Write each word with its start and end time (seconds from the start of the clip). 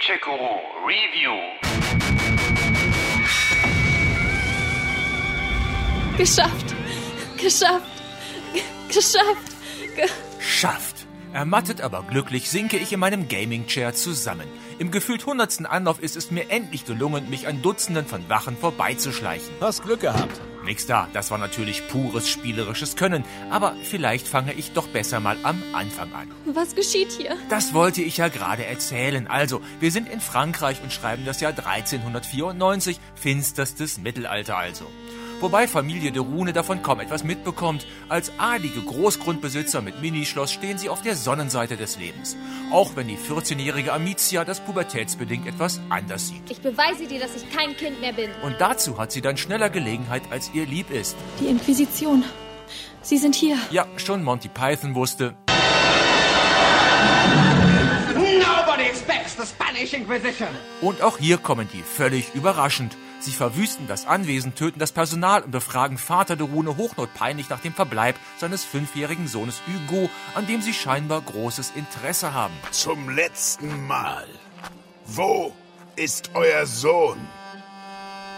Gadget-Guru 0.00 0.60
Review. 0.86 1.36
Geschafft. 6.16 6.74
Geschafft. 7.36 7.84
G 8.54 8.62
geschafft. 10.38 10.99
Ermattet, 11.32 11.80
aber 11.80 12.02
glücklich 12.02 12.50
sinke 12.50 12.76
ich 12.76 12.92
in 12.92 13.00
meinem 13.00 13.28
Gaming-Chair 13.28 13.94
zusammen. 13.94 14.46
Im 14.78 14.90
gefühlt 14.90 15.26
hundertsten 15.26 15.64
Anlauf 15.64 16.00
ist 16.00 16.16
es 16.16 16.30
mir 16.30 16.50
endlich 16.50 16.84
gelungen, 16.84 17.30
mich 17.30 17.46
an 17.46 17.62
Dutzenden 17.62 18.06
von 18.06 18.28
Wachen 18.28 18.56
vorbeizuschleichen. 18.56 19.50
Hast 19.60 19.82
Glück 19.84 20.00
gehabt. 20.00 20.40
Nix 20.64 20.86
da, 20.86 21.08
das 21.12 21.30
war 21.30 21.38
natürlich 21.38 21.86
pures 21.88 22.28
spielerisches 22.28 22.96
Können, 22.96 23.24
aber 23.50 23.74
vielleicht 23.82 24.28
fange 24.28 24.52
ich 24.52 24.72
doch 24.72 24.88
besser 24.88 25.20
mal 25.20 25.38
am 25.42 25.62
Anfang 25.72 26.12
an. 26.12 26.28
was 26.44 26.74
geschieht 26.74 27.12
hier? 27.12 27.36
Das 27.48 27.72
wollte 27.72 28.02
ich 28.02 28.18
ja 28.18 28.28
gerade 28.28 28.66
erzählen. 28.66 29.26
Also, 29.26 29.62
wir 29.78 29.90
sind 29.90 30.08
in 30.08 30.20
Frankreich 30.20 30.82
und 30.82 30.92
schreiben 30.92 31.24
das 31.24 31.40
Jahr 31.40 31.52
1394, 31.52 33.00
finsterstes 33.14 33.98
Mittelalter 33.98 34.56
also. 34.56 34.86
Wobei 35.40 35.66
Familie 35.66 36.12
de 36.12 36.20
Rune 36.20 36.52
davon 36.52 36.82
kaum 36.82 37.00
etwas 37.00 37.24
mitbekommt. 37.24 37.86
Als 38.10 38.30
adlige 38.36 38.82
Großgrundbesitzer 38.82 39.80
mit 39.80 40.02
Minischloss 40.02 40.52
stehen 40.52 40.76
sie 40.76 40.90
auf 40.90 41.00
der 41.00 41.16
Sonnenseite 41.16 41.78
des 41.78 41.98
Lebens. 41.98 42.36
Auch 42.70 42.94
wenn 42.94 43.08
die 43.08 43.16
14-jährige 43.16 43.94
Amicia 43.94 44.44
das 44.44 44.60
pubertätsbedingt 44.60 45.46
etwas 45.46 45.80
anders 45.88 46.28
sieht. 46.28 46.50
Ich 46.50 46.60
beweise 46.60 47.06
dir, 47.06 47.20
dass 47.20 47.34
ich 47.34 47.50
kein 47.50 47.74
Kind 47.74 48.02
mehr 48.02 48.12
bin. 48.12 48.30
Und 48.42 48.60
dazu 48.60 48.98
hat 48.98 49.12
sie 49.12 49.22
dann 49.22 49.38
schneller 49.38 49.70
Gelegenheit, 49.70 50.22
als 50.30 50.50
ihr 50.52 50.66
lieb 50.66 50.90
ist. 50.90 51.16
Die 51.40 51.46
Inquisition. 51.46 52.22
Sie 53.00 53.16
sind 53.16 53.34
hier. 53.34 53.56
Ja, 53.70 53.86
schon 53.96 54.22
Monty 54.22 54.48
Python 54.48 54.94
wusste, 54.94 55.34
Nobody 58.14 58.82
expects 58.82 59.36
the 59.36 59.46
Spanish 59.46 59.94
Inquisition. 59.94 60.48
Und 60.82 61.00
auch 61.02 61.16
hier 61.16 61.38
kommen 61.38 61.68
die 61.72 61.82
völlig 61.82 62.34
überraschend. 62.34 62.96
Sie 63.20 63.32
verwüsten 63.32 63.86
das 63.86 64.06
Anwesen, 64.06 64.54
töten 64.54 64.78
das 64.78 64.92
Personal 64.92 65.42
und 65.42 65.50
befragen 65.50 65.98
Vater 65.98 66.36
de 66.36 66.46
Rune 66.46 66.78
hochnotpeinlich 66.78 67.50
nach 67.50 67.60
dem 67.60 67.74
Verbleib 67.74 68.16
seines 68.38 68.64
fünfjährigen 68.64 69.28
Sohnes 69.28 69.60
Hugo, 69.66 70.08
an 70.34 70.46
dem 70.46 70.62
sie 70.62 70.72
scheinbar 70.72 71.20
großes 71.20 71.72
Interesse 71.76 72.32
haben. 72.32 72.54
Zum 72.70 73.10
letzten 73.10 73.86
Mal. 73.86 74.26
Wo 75.04 75.52
ist 75.96 76.30
euer 76.32 76.64
Sohn? 76.64 77.18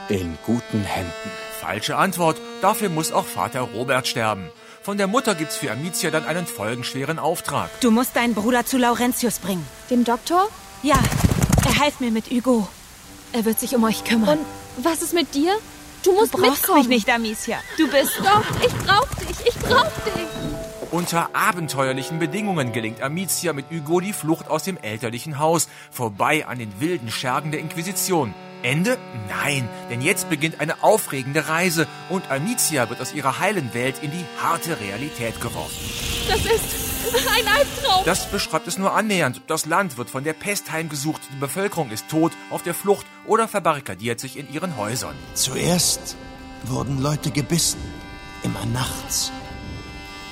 In 0.08 0.36
guten 0.44 0.82
Händen. 0.82 1.30
Falsche 1.60 1.96
Antwort, 1.96 2.40
dafür 2.60 2.88
muss 2.88 3.12
auch 3.12 3.26
Vater 3.26 3.60
Robert 3.60 4.08
sterben. 4.08 4.50
Von 4.82 4.98
der 4.98 5.06
Mutter 5.06 5.36
gibt's 5.36 5.56
für 5.56 5.70
Amicia 5.70 6.10
dann 6.10 6.24
einen 6.24 6.46
folgenschweren 6.46 7.20
Auftrag. 7.20 7.70
Du 7.80 7.92
musst 7.92 8.16
deinen 8.16 8.34
Bruder 8.34 8.66
zu 8.66 8.78
Laurentius 8.78 9.38
bringen. 9.38 9.64
Dem 9.90 10.02
Doktor? 10.02 10.48
Ja, 10.82 10.98
er 11.64 11.78
half 11.78 12.00
mir 12.00 12.10
mit 12.10 12.30
Hugo. 12.30 12.66
Er 13.32 13.44
wird 13.44 13.60
sich 13.60 13.76
um 13.76 13.84
euch 13.84 14.02
kümmern. 14.02 14.40
Und 14.40 14.61
was 14.78 15.02
ist 15.02 15.14
mit 15.14 15.34
dir? 15.34 15.54
Du 16.02 16.10
du 16.10 16.16
musst 16.18 16.32
brauchst 16.32 16.44
mitkommen. 16.62 16.78
mich 16.78 16.88
nicht, 16.88 17.10
Amicia. 17.10 17.58
Du 17.78 17.88
bist... 17.88 18.18
Doch, 18.18 18.44
ich 18.64 18.74
brauch 18.86 19.08
dich. 19.14 19.46
Ich 19.46 19.54
brauch 19.58 19.84
dich. 19.84 20.26
Unter 20.90 21.30
abenteuerlichen 21.34 22.18
Bedingungen 22.18 22.72
gelingt 22.72 23.00
Amicia 23.00 23.52
mit 23.52 23.70
Hugo 23.70 24.00
die 24.00 24.12
Flucht 24.12 24.48
aus 24.48 24.64
dem 24.64 24.76
elterlichen 24.76 25.38
Haus, 25.38 25.68
vorbei 25.90 26.46
an 26.46 26.58
den 26.58 26.80
wilden 26.80 27.10
Schergen 27.10 27.50
der 27.50 27.60
Inquisition. 27.60 28.34
Ende? 28.62 28.98
Nein, 29.28 29.68
denn 29.90 30.02
jetzt 30.02 30.28
beginnt 30.28 30.60
eine 30.60 30.82
aufregende 30.82 31.48
Reise 31.48 31.86
und 32.10 32.30
Amicia 32.30 32.90
wird 32.90 33.00
aus 33.00 33.14
ihrer 33.14 33.38
heilen 33.38 33.72
Welt 33.74 33.96
in 34.02 34.10
die 34.10 34.24
harte 34.42 34.78
Realität 34.80 35.40
geworfen. 35.40 35.76
Das 36.28 36.40
ist 36.44 36.81
ein 37.36 37.48
Albtraum. 37.48 38.04
Das 38.04 38.30
beschreibt 38.30 38.68
es 38.68 38.78
nur 38.78 38.92
annähernd. 38.94 39.40
Das 39.46 39.66
Land 39.66 39.96
wird 39.96 40.10
von 40.10 40.24
der 40.24 40.32
Pest 40.32 40.70
heimgesucht, 40.72 41.22
die 41.32 41.38
Bevölkerung 41.38 41.90
ist 41.90 42.08
tot, 42.08 42.32
auf 42.50 42.62
der 42.62 42.74
Flucht 42.74 43.06
oder 43.26 43.48
verbarrikadiert 43.48 44.20
sich 44.20 44.36
in 44.36 44.52
ihren 44.52 44.76
Häusern. 44.76 45.14
Zuerst 45.34 46.16
wurden 46.64 47.00
Leute 47.00 47.30
gebissen, 47.30 47.80
immer 48.42 48.64
nachts. 48.66 49.32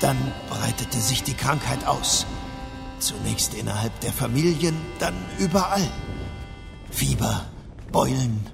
Dann 0.01 0.17
breitete 0.49 0.99
sich 0.99 1.23
die 1.23 1.35
Krankheit 1.35 1.87
aus. 1.87 2.27
Zunächst 2.99 3.55
innerhalb 3.55 3.99
der 4.01 4.13
Familien, 4.13 4.77
dann 4.99 5.15
überall. 5.39 5.89
Fieber, 6.91 7.47
Beulen, 7.93 8.47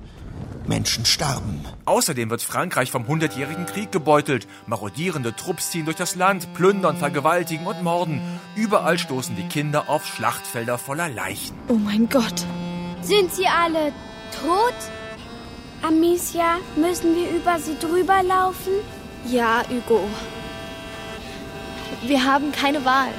Menschen 0.69 1.05
starben. 1.05 1.65
Außerdem 1.85 2.31
wird 2.31 2.43
Frankreich 2.43 2.91
vom 2.91 3.07
Hundertjährigen 3.07 3.67
Krieg 3.67 3.93
gebeutelt. 3.93 4.47
Marodierende 4.67 5.35
Trupps 5.35 5.71
ziehen 5.71 5.85
durch 5.85 5.97
das 5.97 6.15
Land, 6.17 6.53
plündern, 6.55 6.97
vergewaltigen 6.97 7.67
und 7.67 7.83
morden. 7.83 8.21
Überall 8.55 8.99
stoßen 8.99 9.37
die 9.37 9.49
Kinder 9.49 9.89
auf 9.89 10.07
Schlachtfelder 10.07 10.79
voller 10.79 11.09
Leichen. 11.09 11.57
Oh 11.69 11.75
mein 11.75 12.09
Gott. 12.09 12.45
Sind 13.03 13.33
sie 13.33 13.47
alle 13.47 13.93
tot? 14.43 14.75
Amicia, 15.83 16.57
müssen 16.77 17.15
wir 17.15 17.31
über 17.31 17.59
sie 17.59 17.79
drüber 17.79 18.23
laufen? 18.23 18.73
Ja, 19.27 19.63
Hugo. 19.69 20.01
Wir 22.05 22.25
haben 22.25 22.53
keine 22.53 22.85
Wahl. 22.85 23.13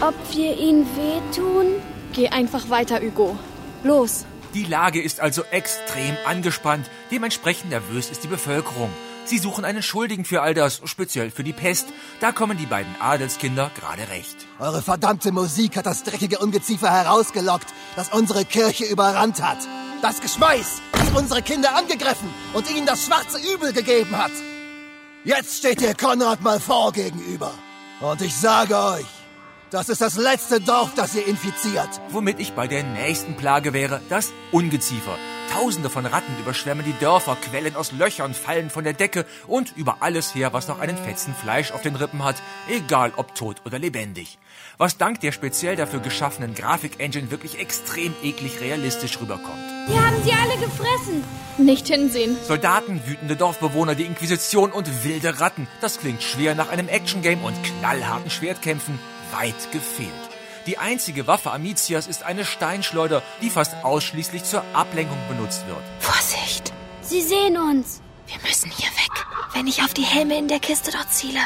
Ob 0.00 0.14
wir 0.32 0.56
ihnen 0.56 0.86
wehtun? 0.96 1.66
Geh 2.12 2.28
einfach 2.28 2.70
weiter, 2.70 3.00
Hugo. 3.00 3.36
Los. 3.82 4.24
Die 4.54 4.64
Lage 4.64 5.02
ist 5.02 5.20
also 5.20 5.42
extrem 5.50 6.16
angespannt. 6.24 6.88
Dementsprechend 7.10 7.70
nervös 7.70 8.10
ist 8.10 8.24
die 8.24 8.28
Bevölkerung. 8.28 8.90
Sie 9.24 9.36
suchen 9.38 9.66
einen 9.66 9.82
Schuldigen 9.82 10.24
für 10.24 10.40
all 10.40 10.54
das, 10.54 10.80
speziell 10.84 11.30
für 11.30 11.44
die 11.44 11.52
Pest. 11.52 11.88
Da 12.20 12.32
kommen 12.32 12.56
die 12.56 12.64
beiden 12.64 12.94
Adelskinder 12.98 13.70
gerade 13.78 14.08
recht. 14.08 14.36
Eure 14.58 14.80
verdammte 14.80 15.32
Musik 15.32 15.76
hat 15.76 15.84
das 15.84 16.02
dreckige 16.02 16.38
Ungeziefer 16.38 16.90
herausgelockt, 16.90 17.66
das 17.94 18.08
unsere 18.08 18.46
Kirche 18.46 18.86
überrannt 18.86 19.42
hat. 19.42 19.58
Das 20.00 20.22
Geschmeiß, 20.22 20.80
das 20.92 21.10
unsere 21.10 21.42
Kinder 21.42 21.76
angegriffen 21.76 22.32
und 22.54 22.70
ihnen 22.70 22.86
das 22.86 23.04
schwarze 23.04 23.38
Übel 23.52 23.74
gegeben 23.74 24.16
hat. 24.16 24.32
Jetzt 25.24 25.58
steht 25.58 25.82
ihr 25.82 25.94
Konrad 25.94 26.40
mal 26.40 26.58
vor 26.58 26.92
gegenüber. 26.92 27.52
Und 28.00 28.22
ich 28.22 28.34
sage 28.34 28.78
euch, 28.78 29.06
das 29.70 29.88
ist 29.88 30.00
das 30.00 30.16
letzte 30.16 30.60
Dorf, 30.60 30.94
das 30.94 31.14
ihr 31.14 31.26
infiziert. 31.26 31.88
Womit 32.10 32.40
ich 32.40 32.52
bei 32.52 32.66
der 32.66 32.82
nächsten 32.82 33.36
Plage 33.36 33.72
wäre, 33.72 34.00
das 34.08 34.32
Ungeziefer. 34.52 35.16
Tausende 35.52 35.88
von 35.90 36.04
Ratten 36.04 36.38
überschwemmen 36.40 36.84
die 36.84 36.98
Dörfer, 37.00 37.36
quellen 37.36 37.74
aus 37.74 37.92
Löchern, 37.92 38.34
fallen 38.34 38.70
von 38.70 38.84
der 38.84 38.92
Decke 38.92 39.24
und 39.46 39.74
über 39.76 39.98
alles 40.00 40.34
her, 40.34 40.52
was 40.52 40.68
noch 40.68 40.78
einen 40.78 40.96
Fetzen 40.96 41.34
Fleisch 41.34 41.72
auf 41.72 41.82
den 41.82 41.96
Rippen 41.96 42.22
hat, 42.22 42.36
egal 42.68 43.12
ob 43.16 43.34
tot 43.34 43.62
oder 43.64 43.78
lebendig. 43.78 44.38
Was 44.76 44.98
dank 44.98 45.20
der 45.20 45.32
speziell 45.32 45.74
dafür 45.74 46.00
geschaffenen 46.00 46.54
Grafik-Engine 46.54 47.30
wirklich 47.30 47.58
extrem 47.58 48.14
eklig 48.22 48.60
realistisch 48.60 49.20
rüberkommt. 49.20 49.58
Wir 49.88 50.06
haben 50.06 50.22
sie 50.22 50.32
alle 50.32 50.60
gefressen. 50.60 51.24
Nicht 51.56 51.88
hinsehen. 51.88 52.36
Soldaten, 52.46 53.00
wütende 53.06 53.34
Dorfbewohner, 53.34 53.94
die 53.94 54.04
Inquisition 54.04 54.70
und 54.70 55.04
wilde 55.04 55.40
Ratten. 55.40 55.66
Das 55.80 55.98
klingt 55.98 56.22
schwer 56.22 56.54
nach 56.54 56.68
einem 56.68 56.88
Action-Game 56.88 57.42
und 57.42 57.56
knallharten 57.64 58.30
Schwertkämpfen. 58.30 58.98
Weit 59.32 59.72
gefehlt. 59.72 60.12
Die 60.66 60.78
einzige 60.78 61.26
Waffe 61.26 61.50
Amicias 61.50 62.06
ist 62.06 62.22
eine 62.24 62.44
Steinschleuder, 62.44 63.22
die 63.40 63.50
fast 63.50 63.74
ausschließlich 63.84 64.44
zur 64.44 64.62
Ablenkung 64.74 65.18
benutzt 65.28 65.66
wird. 65.66 65.82
Vorsicht. 65.98 66.72
Sie 67.00 67.22
sehen 67.22 67.56
uns. 67.56 68.02
Wir 68.26 68.36
müssen 68.46 68.70
hier 68.70 68.90
weg. 68.90 69.26
Wenn 69.54 69.66
ich 69.66 69.82
auf 69.82 69.94
die 69.94 70.02
Helme 70.02 70.36
in 70.36 70.48
der 70.48 70.60
Kiste 70.60 70.90
dort 70.92 71.10
ziele. 71.10 71.40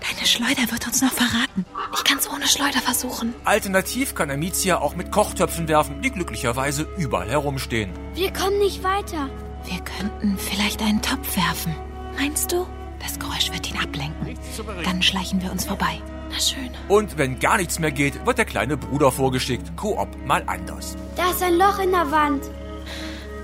Deine 0.00 0.26
Schleuder 0.26 0.70
wird 0.70 0.86
uns 0.86 1.02
noch 1.02 1.12
verraten. 1.12 1.66
Ich 1.94 2.04
kann's 2.04 2.30
ohne 2.30 2.46
Schleuder 2.46 2.80
versuchen. 2.80 3.34
Alternativ 3.44 4.14
kann 4.14 4.30
Amicia 4.30 4.78
auch 4.78 4.94
mit 4.94 5.10
Kochtöpfen 5.10 5.68
werfen, 5.68 6.00
die 6.00 6.10
glücklicherweise 6.10 6.86
überall 6.96 7.28
herumstehen. 7.28 7.92
Wir 8.14 8.32
kommen 8.32 8.58
nicht 8.58 8.82
weiter. 8.82 9.28
Wir 9.64 9.80
könnten 9.80 10.38
vielleicht 10.38 10.80
einen 10.80 11.02
Topf 11.02 11.36
werfen. 11.36 11.74
Meinst 12.16 12.52
du? 12.52 12.66
Das 13.00 13.18
Geräusch 13.18 13.50
wird 13.52 13.68
ihn 13.68 13.78
ablenken. 13.78 14.38
Dann 14.84 15.02
schleichen 15.02 15.42
wir 15.42 15.50
uns 15.50 15.64
vorbei. 15.64 16.00
Na 16.30 16.38
schön. 16.38 16.70
Und 16.88 17.18
wenn 17.18 17.38
gar 17.38 17.56
nichts 17.56 17.78
mehr 17.78 17.90
geht, 17.90 18.24
wird 18.24 18.38
der 18.38 18.44
kleine 18.44 18.76
Bruder 18.76 19.10
vorgeschickt. 19.10 19.76
Koop 19.76 20.08
mal 20.24 20.42
anders. 20.46 20.96
Da 21.16 21.30
ist 21.30 21.42
ein 21.42 21.56
Loch 21.58 21.78
in 21.80 21.90
der 21.90 22.10
Wand. 22.10 22.42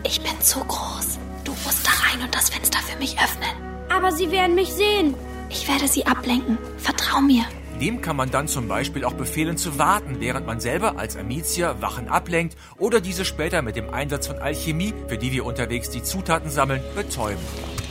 Ich 0.05 0.21
bin 0.21 0.41
zu 0.41 0.61
groß. 0.61 1.19
Du 1.45 1.53
musst 1.65 1.87
da 1.87 1.91
rein 2.09 2.23
und 2.23 2.35
das 2.35 2.49
Fenster 2.51 2.79
für 2.79 2.99
mich 2.99 3.19
öffnen. 3.19 3.51
Aber 3.89 4.13
sie 4.13 4.31
werden 4.31 4.55
mich 4.55 4.73
sehen. 4.73 5.15
Ich 5.49 5.69
werde 5.69 5.89
sie 5.89 6.07
ablenken. 6.07 6.59
Vertrau 6.79 7.21
mir. 7.21 7.45
Dem 7.81 8.01
kann 8.01 8.17
man 8.17 8.31
dann 8.31 8.49
zum 8.49 8.69
Beispiel 8.69 9.05
auch 9.05 9.13
befehlen 9.13 9.59
zu 9.59 9.79
warten, 9.79 10.17
während 10.19 10.47
man 10.47 10.61
selber 10.61 10.99
als 10.99 11.17
Amicia 11.17 11.83
Wachen 11.83 12.09
ablenkt 12.09 12.57
oder 12.79 13.01
diese 13.01 13.25
später 13.25 13.61
mit 13.61 13.77
dem 13.77 13.93
Einsatz 13.93 14.29
von 14.29 14.39
Alchemie, 14.39 14.95
für 15.09 15.19
die 15.19 15.31
wir 15.33 15.45
unterwegs 15.45 15.91
die 15.91 16.03
Zutaten 16.03 16.51
sammeln, 16.51 16.83
betäuben. 16.95 17.43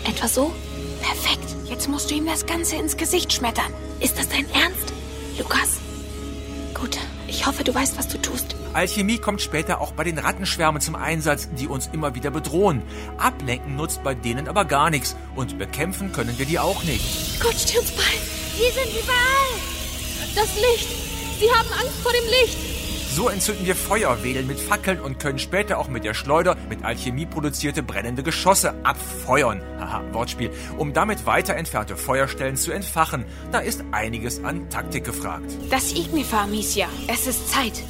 Etwa 0.08 0.28
so? 0.28 0.52
Perfekt. 1.02 1.56
Jetzt 1.69 1.88
musst 1.88 2.10
du 2.10 2.16
ihm 2.16 2.25
das 2.25 2.46
Ganze 2.48 2.78
ins 2.78 2.98
Gesicht 2.98 3.31
schmettern. 3.31 3.72
Ist 4.00 4.18
das 4.18 4.28
dein 4.30 4.50
Ernst? 4.54 4.94
Lukas? 5.38 5.80
Gut. 6.74 6.98
Ich 7.28 7.46
hoffe, 7.48 7.64
du 7.64 7.74
weißt, 7.74 7.98
was 7.98 8.08
du 8.08 8.18
tust. 8.22 8.56
Alchemie 8.74 9.18
kommt 9.18 9.42
später 9.42 9.82
auch 9.82 9.94
bei 9.94 10.04
den 10.04 10.20
Rattenschwärmen 10.20 10.82
zum 10.82 10.96
Einsatz, 10.96 11.50
die 11.58 11.68
uns 11.68 11.90
immer 11.92 12.14
wieder 12.14 12.30
bedrohen. 12.30 12.84
Ablenken 13.18 13.76
nutzt 13.76 14.04
bei 14.04 14.14
denen 14.14 14.48
aber 14.48 14.66
gar 14.66 14.90
nichts 14.90 15.16
und 15.36 15.58
bekämpfen 15.58 16.12
können 16.12 16.38
wir 16.38 16.46
die 16.46 16.60
auch 16.60 16.84
nicht. 16.84 17.42
Gott, 17.42 17.56
steh 17.56 17.80
uns 17.80 17.92
bei. 17.92 18.04
Sie 18.56 18.72
sind 18.72 18.92
überall. 18.92 20.36
Das 20.36 20.56
Licht. 20.56 20.88
Sie 21.40 21.52
haben 21.52 21.70
Angst 21.72 22.00
vor 22.04 22.12
dem 22.12 22.26
Licht. 22.30 22.75
So 23.16 23.30
entzünden 23.30 23.66
wir 23.66 23.78
Feuerwedeln 23.78 24.46
mit 24.46 24.60
Fackeln 24.60 25.00
und 25.00 25.20
können 25.20 25.40
später 25.40 25.78
auch 25.78 25.88
mit 25.88 26.04
der 26.04 26.14
Schleuder 26.14 26.58
mit 26.68 26.84
Alchemie 26.84 27.26
produzierte 27.26 27.82
brennende 27.82 28.24
Geschosse 28.24 28.74
abfeuern. 28.84 29.62
Haha, 29.80 30.04
Wortspiel. 30.12 30.52
Um 30.78 30.92
damit 30.92 31.26
weiter 31.26 31.56
entfernte 31.56 31.96
Feuerstellen 31.96 32.58
zu 32.58 32.74
entfachen. 32.74 33.24
Da 33.54 33.60
ist 33.60 33.86
einiges 33.94 34.44
an 34.44 34.70
Taktik 34.70 35.06
gefragt. 35.06 35.50
Das 35.70 35.94
Ignifer, 35.94 36.42
Amicia. 36.42 36.90
Es 37.08 37.26
ist 37.26 37.50
Zeit. 37.50 37.82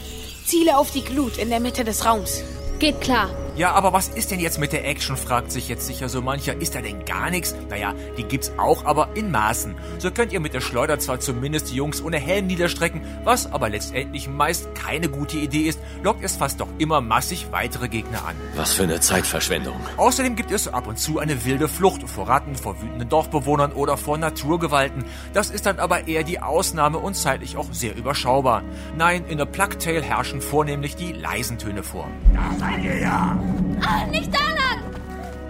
Ziele 0.46 0.78
auf 0.78 0.92
die 0.92 1.04
Glut 1.04 1.40
in 1.40 1.50
der 1.50 1.60
Mitte 1.60 1.84
des 1.84 2.06
Raums. 2.06 2.44
Geht 2.78 3.02
klar. 3.02 3.32
Ja, 3.56 3.72
aber 3.72 3.94
was 3.94 4.10
ist 4.10 4.32
denn 4.32 4.42
jetzt 4.42 4.60
mit 4.60 4.74
der 4.74 4.86
Action, 4.86 5.16
fragt 5.16 5.50
sich 5.50 5.70
jetzt 5.70 5.88
sicher 5.88 6.10
so 6.10 6.22
mancher. 6.22 6.60
Ist 6.60 6.76
da 6.76 6.82
denn 6.82 7.06
gar 7.06 7.30
nichts? 7.30 7.56
Naja, 7.70 7.94
die 8.18 8.24
gibt's 8.24 8.52
auch, 8.58 8.84
aber 8.84 9.08
in 9.16 9.32
Maßen. 9.32 9.76
So 9.98 10.12
könnt 10.12 10.34
ihr 10.34 10.42
mit 10.42 10.54
der 10.54 10.60
Schleuder 10.60 11.00
zwar 11.00 11.22
zumindest 11.22 11.72
die 11.72 11.76
Jungs 11.76 12.04
ohne 12.04 12.18
Helm 12.18 12.48
niederstrecken, 12.48 13.02
was 13.24 13.50
aber 13.50 13.70
letztendlich 13.70 14.28
meist 14.28 14.76
keine 14.76 15.08
gute 15.08 15.38
Idee 15.38 15.70
ist, 15.70 15.80
lockt 16.04 16.22
es 16.26 16.36
fast 16.36 16.60
doch 16.60 16.68
immer 16.80 17.00
massig 17.00 17.48
weitere 17.52 17.88
Gegner 17.88 18.26
an. 18.28 18.36
Was 18.58 18.74
für 18.74 18.84
eine 18.84 19.00
Zeitverschwendung. 19.00 19.76
Außerdem 19.96 20.36
gibt 20.36 20.52
es 20.52 20.68
ab 20.68 20.88
und 20.88 21.00
zu 21.00 21.20
eine 21.20 21.46
wilde 21.46 21.70
Flucht 21.70 22.10
vor 22.10 22.28
Ratten, 22.28 22.56
vor 22.56 22.82
wütenden 22.82 23.08
Dorfbewohnern 23.08 23.72
oder 23.72 23.96
vor 23.96 24.18
Naturgewalten. 24.18 25.06
Das 25.32 25.50
ist 25.50 25.66
dann 25.66 25.80
aber 25.80 26.10
eher 26.10 26.24
die 26.24 26.42
Ausnahme 26.42 26.98
und 26.98 27.16
zeitlich 27.16 27.56
auch 27.56 27.72
sehr 27.72 27.96
überschaubar. 27.96 28.64
Nein, 28.98 29.24
in 29.30 29.38
der 29.38 29.46
Plague 29.46 29.78
Tale 29.78 30.02
herrschen 30.02 30.42
vornehmlich 30.42 30.98
die 30.98 31.14
leisen 31.14 31.58
Töne 31.58 31.84
vor. 31.84 32.10
Da 32.34 32.52
seid 32.60 32.84
ihr 32.84 33.00
ja! 33.00 33.45
Ah, 33.86 34.06
nicht 34.08 34.34
da 34.34 34.40
lang! 34.40 34.80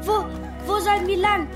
Wo, 0.03 0.25
wo 0.65 0.79
sollen 0.79 1.07
wir 1.07 1.17
lang? 1.17 1.47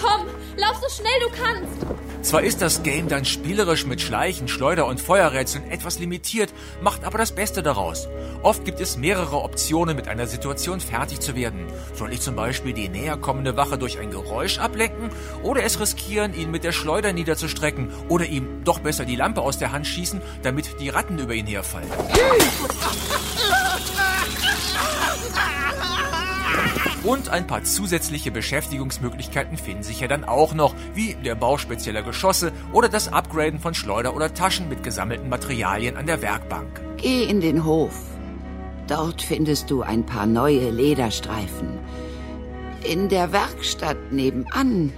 Komm, 0.00 0.26
lauf 0.56 0.76
so 0.80 0.88
schnell 0.88 1.20
du 1.20 1.28
kannst. 1.30 2.04
Zwar 2.24 2.42
ist 2.42 2.62
das 2.62 2.82
Game 2.82 3.08
dann 3.08 3.26
spielerisch 3.26 3.84
mit 3.84 4.00
Schleichen, 4.00 4.48
Schleuder 4.48 4.86
und 4.86 4.98
Feuerrätseln 4.98 5.70
etwas 5.70 5.98
limitiert, 5.98 6.54
macht 6.80 7.04
aber 7.04 7.18
das 7.18 7.32
Beste 7.32 7.62
daraus. 7.62 8.08
Oft 8.42 8.64
gibt 8.64 8.80
es 8.80 8.96
mehrere 8.96 9.42
Optionen, 9.42 9.94
mit 9.94 10.08
einer 10.08 10.26
Situation 10.26 10.80
fertig 10.80 11.20
zu 11.20 11.36
werden. 11.36 11.66
Soll 11.92 12.14
ich 12.14 12.22
zum 12.22 12.34
Beispiel 12.34 12.72
die 12.72 12.88
näher 12.88 13.18
kommende 13.18 13.58
Wache 13.58 13.76
durch 13.76 13.98
ein 13.98 14.10
Geräusch 14.10 14.58
ablenken 14.58 15.10
oder 15.42 15.64
es 15.64 15.78
riskieren, 15.78 16.32
ihn 16.34 16.50
mit 16.50 16.64
der 16.64 16.72
Schleuder 16.72 17.12
niederzustrecken 17.12 17.90
oder 18.08 18.24
ihm 18.24 18.64
doch 18.64 18.78
besser 18.78 19.04
die 19.04 19.16
Lampe 19.16 19.42
aus 19.42 19.58
der 19.58 19.72
Hand 19.72 19.86
schießen, 19.86 20.22
damit 20.42 20.80
die 20.80 20.88
Ratten 20.88 21.18
über 21.18 21.34
ihn 21.34 21.46
herfallen? 21.46 21.88
Und 27.04 27.28
ein 27.28 27.46
paar 27.46 27.62
zusätzliche 27.64 28.30
Beschäftigungsmöglichkeiten 28.30 29.58
finden 29.58 29.82
sich 29.82 30.00
ja 30.00 30.08
dann 30.08 30.24
auch 30.24 30.54
noch, 30.54 30.74
wie 30.94 31.14
der 31.14 31.34
Bau 31.34 31.58
spezieller 31.58 32.02
Geschosse 32.02 32.50
oder 32.72 32.88
das 32.88 33.12
Upgraden 33.12 33.60
von 33.60 33.74
Schleuder 33.74 34.16
oder 34.16 34.32
Taschen 34.32 34.70
mit 34.70 34.82
gesammelten 34.82 35.28
Materialien 35.28 35.98
an 35.98 36.06
der 36.06 36.22
Werkbank. 36.22 36.80
Geh 36.96 37.24
in 37.24 37.42
den 37.42 37.64
Hof. 37.66 37.94
Dort 38.86 39.20
findest 39.20 39.70
du 39.70 39.82
ein 39.82 40.06
paar 40.06 40.24
neue 40.24 40.70
Lederstreifen. 40.70 41.78
In 42.82 43.10
der 43.10 43.32
Werkstatt 43.32 44.10
nebenan 44.10 44.92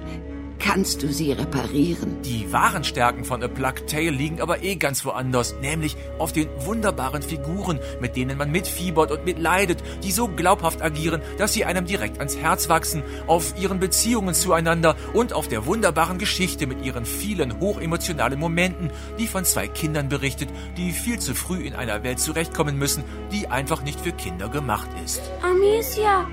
kannst 0.58 1.02
du 1.02 1.12
sie 1.12 1.32
reparieren. 1.32 2.22
Die 2.22 2.52
wahren 2.52 2.84
Stärken 2.84 3.24
von 3.24 3.42
A 3.42 3.48
Plague 3.48 3.86
Tale 3.86 4.10
liegen 4.10 4.40
aber 4.40 4.62
eh 4.62 4.76
ganz 4.76 5.04
woanders, 5.04 5.54
nämlich 5.60 5.96
auf 6.18 6.32
den 6.32 6.48
wunderbaren 6.58 7.22
Figuren, 7.22 7.78
mit 8.00 8.16
denen 8.16 8.38
man 8.38 8.50
mitfiebert 8.50 9.10
und 9.10 9.24
mitleidet, 9.24 9.82
die 10.02 10.12
so 10.12 10.28
glaubhaft 10.28 10.82
agieren, 10.82 11.22
dass 11.38 11.52
sie 11.52 11.64
einem 11.64 11.86
direkt 11.86 12.18
ans 12.18 12.36
Herz 12.36 12.68
wachsen, 12.68 13.02
auf 13.26 13.54
ihren 13.60 13.80
Beziehungen 13.80 14.34
zueinander 14.34 14.96
und 15.12 15.32
auf 15.32 15.48
der 15.48 15.66
wunderbaren 15.66 16.18
Geschichte 16.18 16.66
mit 16.66 16.84
ihren 16.84 17.04
vielen 17.04 17.60
hochemotionalen 17.60 18.38
Momenten, 18.38 18.90
die 19.18 19.26
von 19.26 19.44
zwei 19.44 19.68
Kindern 19.68 20.08
berichtet, 20.08 20.48
die 20.76 20.92
viel 20.92 21.18
zu 21.18 21.34
früh 21.34 21.66
in 21.66 21.74
einer 21.74 22.02
Welt 22.02 22.20
zurechtkommen 22.20 22.78
müssen, 22.78 23.04
die 23.32 23.48
einfach 23.48 23.82
nicht 23.82 24.00
für 24.00 24.12
Kinder 24.12 24.48
gemacht 24.48 24.88
ist. 25.04 25.22
Amicia, 25.42 26.26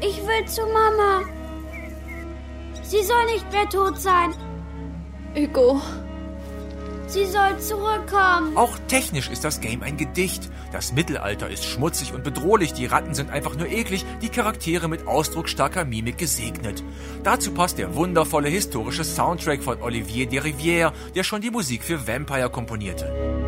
ich 0.00 0.18
will 0.18 0.46
zu 0.46 0.62
Mama. 0.62 1.41
Sie 2.92 3.02
soll 3.02 3.24
nicht 3.24 3.50
mehr 3.50 3.66
tot 3.70 3.98
sein. 3.98 4.34
Hugo. 5.34 5.80
Sie 7.06 7.24
soll 7.24 7.58
zurückkommen. 7.58 8.54
Auch 8.54 8.76
technisch 8.86 9.30
ist 9.30 9.44
das 9.44 9.62
Game 9.62 9.82
ein 9.82 9.96
Gedicht. 9.96 10.50
Das 10.72 10.92
Mittelalter 10.92 11.48
ist 11.48 11.64
schmutzig 11.64 12.12
und 12.12 12.22
bedrohlich, 12.22 12.74
die 12.74 12.84
Ratten 12.84 13.14
sind 13.14 13.30
einfach 13.30 13.56
nur 13.56 13.68
eklig, 13.68 14.04
die 14.20 14.28
Charaktere 14.28 14.88
mit 14.88 15.06
ausdrucksstarker 15.06 15.86
Mimik 15.86 16.18
gesegnet. 16.18 16.84
Dazu 17.24 17.52
passt 17.52 17.78
der 17.78 17.94
wundervolle 17.94 18.50
historische 18.50 19.04
Soundtrack 19.04 19.62
von 19.62 19.80
Olivier 19.80 20.26
de 20.26 20.40
Rivière, 20.40 20.92
der 21.14 21.24
schon 21.24 21.40
die 21.40 21.50
Musik 21.50 21.84
für 21.84 22.06
Vampire 22.06 22.50
komponierte. 22.50 23.41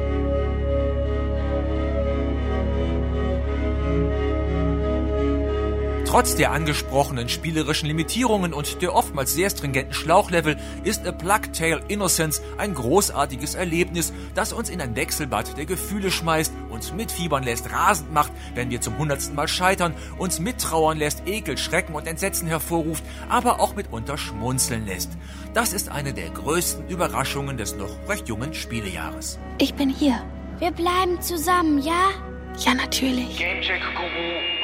Trotz 6.14 6.36
der 6.36 6.52
angesprochenen 6.52 7.28
spielerischen 7.28 7.88
Limitierungen 7.88 8.54
und 8.54 8.80
der 8.82 8.94
oftmals 8.94 9.34
sehr 9.34 9.50
stringenten 9.50 9.92
Schlauchlevel 9.92 10.56
ist 10.84 11.04
A 11.08 11.10
Plague 11.10 11.50
Tale 11.50 11.82
Innocence 11.88 12.40
ein 12.56 12.72
großartiges 12.72 13.56
Erlebnis, 13.56 14.12
das 14.36 14.52
uns 14.52 14.70
in 14.70 14.80
ein 14.80 14.94
Wechselbad 14.94 15.58
der 15.58 15.64
Gefühle 15.64 16.12
schmeißt, 16.12 16.52
uns 16.70 16.92
mitfiebern 16.92 17.42
lässt, 17.42 17.72
rasend 17.72 18.12
macht, 18.12 18.30
wenn 18.54 18.70
wir 18.70 18.80
zum 18.80 18.96
hundertsten 18.96 19.34
Mal 19.34 19.48
scheitern, 19.48 19.92
uns 20.16 20.38
mittrauern 20.38 20.98
lässt, 20.98 21.26
Ekel, 21.26 21.58
Schrecken 21.58 21.96
und 21.96 22.06
Entsetzen 22.06 22.46
hervorruft, 22.46 23.02
aber 23.28 23.58
auch 23.58 23.74
mitunter 23.74 24.16
schmunzeln 24.16 24.86
lässt. 24.86 25.10
Das 25.52 25.72
ist 25.72 25.88
eine 25.88 26.14
der 26.14 26.30
größten 26.30 26.86
Überraschungen 26.86 27.56
des 27.56 27.74
noch 27.74 27.90
recht 28.08 28.28
jungen 28.28 28.54
Spielejahres. 28.54 29.40
Ich 29.58 29.74
bin 29.74 29.90
hier. 29.90 30.24
Wir 30.60 30.70
bleiben 30.70 31.20
zusammen, 31.20 31.80
ja? 31.82 32.10
Ja, 32.58 32.72
natürlich. 32.72 33.36
Gamecheck 33.36 33.82
Guru 33.96 34.54